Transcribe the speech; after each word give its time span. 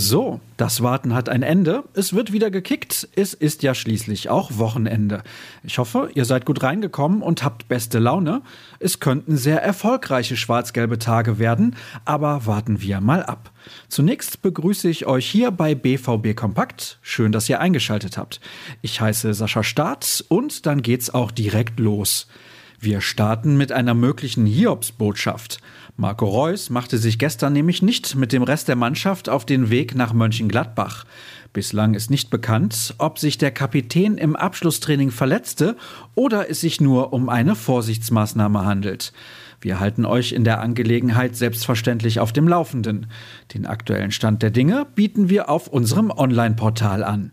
So, 0.00 0.38
das 0.56 0.80
Warten 0.80 1.12
hat 1.12 1.28
ein 1.28 1.42
Ende. 1.42 1.82
Es 1.92 2.12
wird 2.12 2.32
wieder 2.32 2.52
gekickt. 2.52 3.08
Es 3.16 3.34
ist 3.34 3.64
ja 3.64 3.74
schließlich 3.74 4.30
auch 4.30 4.56
Wochenende. 4.56 5.24
Ich 5.64 5.78
hoffe, 5.78 6.10
ihr 6.14 6.24
seid 6.24 6.46
gut 6.46 6.62
reingekommen 6.62 7.20
und 7.20 7.42
habt 7.42 7.66
beste 7.66 7.98
Laune. 7.98 8.42
Es 8.78 9.00
könnten 9.00 9.36
sehr 9.36 9.60
erfolgreiche 9.60 10.36
schwarz-gelbe 10.36 11.00
Tage 11.00 11.40
werden, 11.40 11.74
aber 12.04 12.46
warten 12.46 12.80
wir 12.80 13.00
mal 13.00 13.24
ab. 13.24 13.50
Zunächst 13.88 14.40
begrüße 14.40 14.88
ich 14.88 15.06
euch 15.06 15.28
hier 15.28 15.50
bei 15.50 15.74
BVB 15.74 16.36
Kompakt. 16.36 17.00
Schön, 17.02 17.32
dass 17.32 17.48
ihr 17.48 17.58
eingeschaltet 17.58 18.16
habt. 18.16 18.40
Ich 18.82 19.00
heiße 19.00 19.34
Sascha 19.34 19.64
Staat 19.64 20.24
und 20.28 20.64
dann 20.66 20.82
geht's 20.82 21.10
auch 21.10 21.32
direkt 21.32 21.80
los. 21.80 22.28
Wir 22.80 23.00
starten 23.00 23.56
mit 23.56 23.72
einer 23.72 23.94
möglichen 23.94 24.46
Hiobsbotschaft. 24.46 25.60
Marco 25.96 26.26
Reus 26.26 26.70
machte 26.70 26.96
sich 26.96 27.18
gestern 27.18 27.52
nämlich 27.52 27.82
nicht 27.82 28.14
mit 28.14 28.32
dem 28.32 28.44
Rest 28.44 28.68
der 28.68 28.76
Mannschaft 28.76 29.28
auf 29.28 29.44
den 29.44 29.68
Weg 29.68 29.96
nach 29.96 30.12
Mönchengladbach. 30.12 31.04
Bislang 31.52 31.94
ist 31.94 32.08
nicht 32.08 32.30
bekannt, 32.30 32.94
ob 32.98 33.18
sich 33.18 33.36
der 33.36 33.50
Kapitän 33.50 34.16
im 34.16 34.36
Abschlusstraining 34.36 35.10
verletzte 35.10 35.76
oder 36.14 36.50
es 36.50 36.60
sich 36.60 36.80
nur 36.80 37.12
um 37.12 37.28
eine 37.28 37.56
Vorsichtsmaßnahme 37.56 38.64
handelt. 38.64 39.12
Wir 39.60 39.80
halten 39.80 40.04
euch 40.04 40.30
in 40.30 40.44
der 40.44 40.60
Angelegenheit 40.60 41.34
selbstverständlich 41.34 42.20
auf 42.20 42.32
dem 42.32 42.46
Laufenden. 42.46 43.08
Den 43.54 43.66
aktuellen 43.66 44.12
Stand 44.12 44.40
der 44.44 44.52
Dinge 44.52 44.86
bieten 44.94 45.28
wir 45.28 45.50
auf 45.50 45.66
unserem 45.66 46.12
Online-Portal 46.12 47.02
an. 47.02 47.32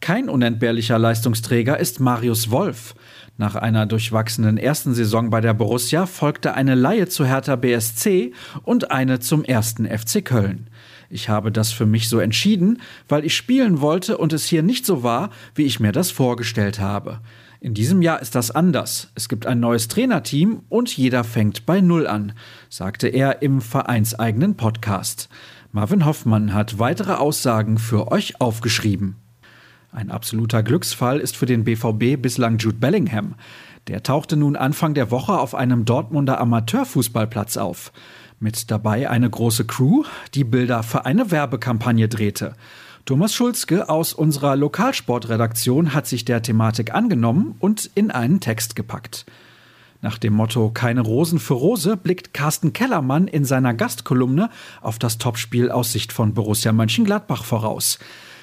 Kein 0.00 0.30
unentbehrlicher 0.30 0.98
Leistungsträger 0.98 1.78
ist 1.78 2.00
Marius 2.00 2.50
Wolf. 2.50 2.94
Nach 3.36 3.54
einer 3.54 3.84
durchwachsenen 3.84 4.56
ersten 4.56 4.94
Saison 4.94 5.28
bei 5.28 5.42
der 5.42 5.54
Borussia 5.54 6.06
folgte 6.06 6.54
eine 6.54 6.74
Laie 6.74 7.08
zu 7.08 7.26
Hertha 7.26 7.56
BSC 7.56 8.32
und 8.62 8.90
eine 8.90 9.20
zum 9.20 9.44
ersten 9.44 9.86
FC 9.86 10.24
Köln. 10.24 10.68
Ich 11.10 11.28
habe 11.28 11.52
das 11.52 11.72
für 11.72 11.86
mich 11.86 12.08
so 12.08 12.18
entschieden, 12.18 12.80
weil 13.08 13.24
ich 13.24 13.36
spielen 13.36 13.80
wollte 13.80 14.16
und 14.16 14.32
es 14.32 14.46
hier 14.46 14.62
nicht 14.62 14.86
so 14.86 15.02
war, 15.02 15.30
wie 15.54 15.64
ich 15.64 15.80
mir 15.80 15.92
das 15.92 16.10
vorgestellt 16.10 16.80
habe. 16.80 17.20
In 17.60 17.74
diesem 17.74 18.00
Jahr 18.00 18.22
ist 18.22 18.34
das 18.34 18.50
anders. 18.50 19.10
Es 19.14 19.28
gibt 19.28 19.44
ein 19.44 19.60
neues 19.60 19.88
Trainerteam 19.88 20.62
und 20.70 20.96
jeder 20.96 21.24
fängt 21.24 21.66
bei 21.66 21.82
Null 21.82 22.06
an, 22.06 22.32
sagte 22.70 23.08
er 23.08 23.42
im 23.42 23.60
vereinseigenen 23.60 24.56
Podcast. 24.56 25.28
Marvin 25.72 26.06
Hoffmann 26.06 26.54
hat 26.54 26.78
weitere 26.78 27.12
Aussagen 27.12 27.76
für 27.76 28.10
euch 28.10 28.40
aufgeschrieben. 28.40 29.19
Ein 29.92 30.12
absoluter 30.12 30.62
Glücksfall 30.62 31.18
ist 31.18 31.36
für 31.36 31.46
den 31.46 31.64
BVB 31.64 32.20
bislang 32.20 32.58
Jude 32.58 32.76
Bellingham. 32.76 33.34
Der 33.88 34.04
tauchte 34.04 34.36
nun 34.36 34.54
Anfang 34.54 34.94
der 34.94 35.10
Woche 35.10 35.38
auf 35.38 35.54
einem 35.54 35.84
Dortmunder 35.84 36.40
Amateurfußballplatz 36.40 37.56
auf. 37.56 37.92
Mit 38.38 38.70
dabei 38.70 39.10
eine 39.10 39.28
große 39.28 39.64
Crew, 39.64 40.04
die 40.34 40.44
Bilder 40.44 40.84
für 40.84 41.06
eine 41.06 41.32
Werbekampagne 41.32 42.08
drehte. 42.08 42.54
Thomas 43.04 43.34
Schulzke 43.34 43.88
aus 43.88 44.12
unserer 44.12 44.54
Lokalsportredaktion 44.54 45.92
hat 45.92 46.06
sich 46.06 46.24
der 46.24 46.40
Thematik 46.40 46.94
angenommen 46.94 47.56
und 47.58 47.90
in 47.96 48.12
einen 48.12 48.38
Text 48.38 48.76
gepackt. 48.76 49.26
Nach 50.02 50.18
dem 50.18 50.34
Motto 50.34 50.70
Keine 50.70 51.00
Rosen 51.00 51.40
für 51.40 51.54
Rose 51.54 51.96
blickt 51.96 52.32
Carsten 52.32 52.72
Kellermann 52.72 53.26
in 53.26 53.44
seiner 53.44 53.74
Gastkolumne 53.74 54.50
auf 54.80 55.00
das 55.00 55.18
Topspiel 55.18 55.70
aus 55.70 55.92
Sicht 55.92 56.12
von 56.12 56.32
Borussia 56.32 56.72
Mönchengladbach 56.72 57.42
voraus. 57.42 57.98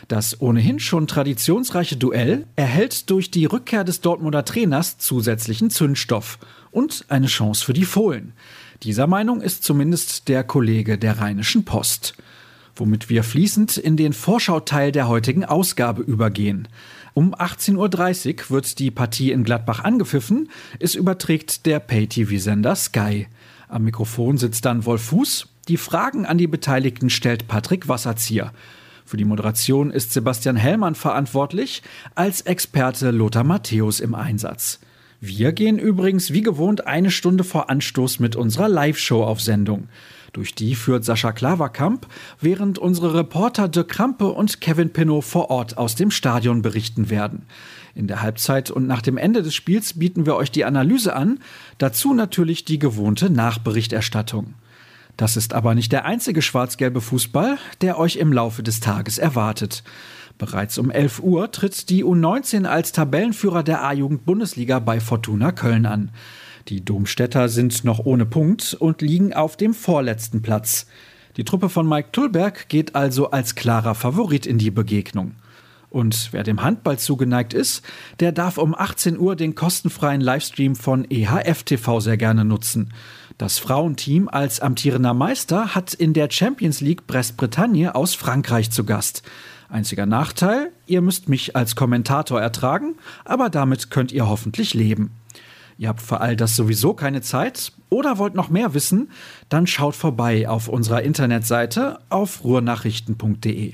Das 0.07 0.39
ohnehin 0.39 0.79
schon 0.79 1.07
traditionsreiche 1.07 1.97
Duell 1.97 2.47
erhält 2.55 3.09
durch 3.09 3.29
die 3.29 3.45
Rückkehr 3.45 3.83
des 3.83 3.99
Dortmunder 3.99 4.45
Trainers 4.45 4.97
zusätzlichen 4.97 5.69
Zündstoff 5.69 6.39
und 6.71 7.05
eine 7.09 7.27
Chance 7.27 7.65
für 7.65 7.73
die 7.73 7.85
Fohlen. 7.85 8.31
Dieser 8.83 9.07
Meinung 9.07 9.41
ist 9.41 9.63
zumindest 9.63 10.29
der 10.29 10.45
Kollege 10.45 10.97
der 10.97 11.19
Rheinischen 11.19 11.65
Post. 11.65 12.13
Womit 12.75 13.09
wir 13.09 13.23
fließend 13.23 13.75
in 13.77 13.97
den 13.97 14.13
Vorschauteil 14.13 14.91
der 14.91 15.07
heutigen 15.07 15.43
Ausgabe 15.43 16.03
übergehen. 16.03 16.67
Um 17.13 17.33
18.30 17.33 17.75
Uhr 18.43 18.49
wird 18.51 18.79
die 18.79 18.91
Partie 18.91 19.31
in 19.31 19.43
Gladbach 19.43 19.83
angepfiffen. 19.83 20.49
Es 20.79 20.93
überträgt 20.93 21.65
der 21.65 21.79
Pay-TV-Sender 21.79 22.75
Sky. 22.75 23.27
Am 23.67 23.83
Mikrofon 23.83 24.37
sitzt 24.37 24.63
dann 24.65 24.85
Wolf 24.85 25.01
Fuß. 25.01 25.47
Die 25.67 25.77
Fragen 25.77 26.25
an 26.25 26.37
die 26.37 26.47
Beteiligten 26.47 27.09
stellt 27.09 27.47
Patrick 27.47 27.89
Wasserzieher. 27.89 28.53
Für 29.07 29.15
die 29.15 29.23
Moderation 29.23 29.89
ist 29.89 30.11
Sebastian 30.11 30.57
Hellmann 30.57 30.93
verantwortlich, 30.93 31.81
als 32.13 32.41
Experte 32.41 33.11
Lothar 33.11 33.45
Matthäus 33.45 34.01
im 34.01 34.13
Einsatz. 34.13 34.81
Wir 35.21 35.53
gehen 35.53 35.79
übrigens 35.79 36.33
wie 36.33 36.41
gewohnt 36.41 36.87
eine 36.87 37.09
Stunde 37.09 37.45
vor 37.45 37.69
Anstoß 37.69 38.19
mit 38.19 38.35
unserer 38.35 38.67
Live-Show 38.67 39.23
auf 39.23 39.39
Sendung. 39.39 39.87
Durch 40.33 40.53
die 40.55 40.75
führt 40.75 41.05
Sascha 41.05 41.31
Klaverkamp, 41.31 42.05
während 42.41 42.79
unsere 42.79 43.13
Reporter 43.13 43.69
Dirk 43.69 43.87
Krampe 43.87 44.27
und 44.27 44.59
Kevin 44.59 44.91
Pinnow 44.91 45.23
vor 45.25 45.49
Ort 45.51 45.77
aus 45.77 45.95
dem 45.95 46.11
Stadion 46.11 46.61
berichten 46.61 47.09
werden. 47.09 47.43
In 47.95 48.07
der 48.07 48.21
Halbzeit 48.21 48.71
und 48.71 48.87
nach 48.87 49.01
dem 49.01 49.15
Ende 49.15 49.41
des 49.41 49.55
Spiels 49.55 49.97
bieten 49.97 50.25
wir 50.25 50.35
euch 50.35 50.51
die 50.51 50.65
Analyse 50.65 51.15
an, 51.15 51.39
dazu 51.77 52.13
natürlich 52.13 52.65
die 52.65 52.77
gewohnte 52.77 53.29
Nachberichterstattung. 53.29 54.55
Das 55.17 55.35
ist 55.35 55.53
aber 55.53 55.73
nicht 55.73 55.91
der 55.91 56.05
einzige 56.05 56.43
schwarz-gelbe 56.43 57.01
Fußball, 57.01 57.57
der 57.81 57.97
euch 57.97 58.17
im 58.17 58.31
Laufe 58.31 58.61
des 58.61 58.79
Tages 58.79 59.17
erwartet. 59.17 59.83
Bereits 60.37 60.77
um 60.77 60.91
11 60.91 61.19
Uhr 61.21 61.51
tritt 61.51 61.89
die 61.89 62.05
U19 62.05 62.65
als 62.65 62.91
Tabellenführer 62.91 63.63
der 63.63 63.83
A-Jugend-Bundesliga 63.83 64.77
bei 64.77 64.99
Fortuna 64.99 65.51
Köln 65.51 65.87
an. 65.87 66.11
Die 66.67 66.85
Domstädter 66.85 67.49
sind 67.49 67.83
noch 67.83 67.99
ohne 67.99 68.27
Punkt 68.27 68.75
und 68.75 69.01
liegen 69.01 69.33
auf 69.33 69.57
dem 69.57 69.73
vorletzten 69.73 70.43
Platz. 70.43 70.85
Die 71.35 71.43
Truppe 71.43 71.69
von 71.69 71.89
Mike 71.89 72.09
Tullberg 72.11 72.69
geht 72.69 72.93
also 72.93 73.31
als 73.31 73.55
klarer 73.55 73.95
Favorit 73.95 74.45
in 74.45 74.59
die 74.59 74.71
Begegnung. 74.71 75.33
Und 75.89 76.29
wer 76.31 76.43
dem 76.43 76.61
Handball 76.61 76.99
zugeneigt 76.99 77.53
ist, 77.53 77.83
der 78.19 78.31
darf 78.31 78.57
um 78.57 78.75
18 78.75 79.17
Uhr 79.17 79.35
den 79.35 79.55
kostenfreien 79.55 80.21
Livestream 80.21 80.75
von 80.75 81.09
EHF 81.09 81.63
TV 81.63 82.01
sehr 82.01 82.17
gerne 82.17 82.43
nutzen. 82.43 82.93
Das 83.37 83.59
Frauenteam 83.59 84.29
als 84.29 84.61
amtierender 84.61 85.13
Meister 85.13 85.75
hat 85.75 85.93
in 85.93 86.13
der 86.13 86.31
Champions 86.31 86.81
League 86.81 87.05
Brest-Bretagne 87.05 87.93
aus 87.93 88.15
Frankreich 88.15 88.71
zu 88.71 88.83
Gast. 88.83 89.21
Einziger 89.69 90.07
Nachteil, 90.07 90.71
ihr 90.87 91.01
müsst 91.01 91.29
mich 91.29 91.55
als 91.55 91.75
Kommentator 91.75 92.41
ertragen, 92.41 92.95
aber 93.25 93.49
damit 93.49 93.91
könnt 93.91 94.11
ihr 94.11 94.27
hoffentlich 94.27 94.73
leben. 94.73 95.11
Ihr 95.77 95.89
habt 95.89 96.01
für 96.01 96.19
all 96.19 96.35
das 96.35 96.55
sowieso 96.55 96.95
keine 96.95 97.21
Zeit 97.21 97.73
oder 97.89 98.17
wollt 98.17 98.33
noch 98.33 98.49
mehr 98.49 98.73
wissen, 98.73 99.11
dann 99.49 99.67
schaut 99.67 99.95
vorbei 99.95 100.49
auf 100.49 100.67
unserer 100.67 101.03
Internetseite 101.03 101.99
auf 102.09 102.43
ruhrnachrichten.de. 102.43 103.73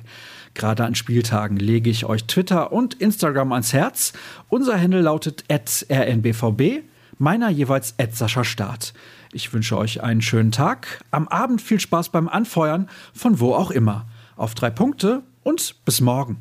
Gerade 0.56 0.84
an 0.84 0.96
Spieltagen 0.96 1.56
lege 1.56 1.90
ich 1.90 2.06
euch 2.06 2.26
Twitter 2.26 2.74
und 2.74 2.96
Instagram 2.96 3.54
ans 3.54 3.72
Herz. 3.72 4.12
Unser 4.50 4.80
Handle 4.80 5.02
lautet 5.02 5.46
rnbvb, 5.50 6.84
meiner 7.18 7.50
jeweils 7.50 7.96
Sascha 8.12 8.44
Start. 8.44 8.94
Ich 9.34 9.52
wünsche 9.52 9.78
euch 9.78 10.04
einen 10.04 10.22
schönen 10.22 10.52
Tag. 10.52 11.04
Am 11.10 11.28
Abend 11.28 11.60
viel 11.60 11.80
Spaß 11.80 12.10
beim 12.10 12.30
Anfeuern, 12.30 12.88
von 13.14 13.40
wo 13.40 13.56
auch 13.56 13.72
immer. 13.72 14.06
Auf 14.36 14.54
drei 14.54 14.70
Punkte 14.70 15.24
und 15.42 15.84
bis 15.86 16.02
morgen. 16.02 16.38